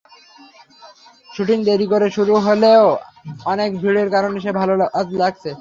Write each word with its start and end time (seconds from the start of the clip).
Shooting 1.29 1.59
দেরি 1.67 1.87
করে 1.93 2.07
শুরু 2.17 2.33
হলেও 2.47 2.85
অনেক 3.45 3.69
ভিড়ের 3.81 4.09
কারণে 4.15 4.37
বেশ 4.37 4.45
ভালো 4.59 4.73
লাগছে। 5.21 5.49